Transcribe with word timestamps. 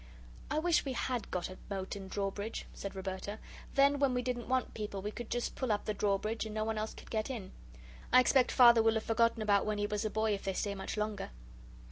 "I 0.49 0.57
wish 0.57 0.83
we 0.83 0.93
HAD 0.93 1.29
got 1.29 1.47
a 1.51 1.59
moat 1.69 1.95
and 1.95 2.09
drawbridge," 2.09 2.65
said 2.73 2.95
Roberta; 2.95 3.37
"then, 3.75 3.99
when 3.99 4.15
we 4.15 4.23
didn't 4.23 4.47
want 4.47 4.73
people, 4.73 4.99
we 5.03 5.11
could 5.11 5.29
just 5.29 5.53
pull 5.53 5.71
up 5.71 5.85
the 5.85 5.93
drawbridge 5.93 6.43
and 6.43 6.55
no 6.55 6.63
one 6.63 6.79
else 6.79 6.95
could 6.95 7.11
get 7.11 7.29
in. 7.29 7.51
I 8.11 8.19
expect 8.19 8.51
Father 8.51 8.81
will 8.81 8.95
have 8.95 9.03
forgotten 9.03 9.43
about 9.43 9.63
when 9.67 9.77
he 9.77 9.85
was 9.85 10.03
a 10.03 10.09
boy 10.09 10.33
if 10.33 10.41
they 10.43 10.53
stay 10.53 10.73
much 10.73 10.97
longer." 10.97 11.29